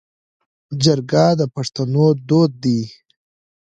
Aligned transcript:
جرګه 0.83 1.25
د 1.39 1.41
پښتنو 1.55 2.05
دود 2.27 2.51
دی 2.63 2.81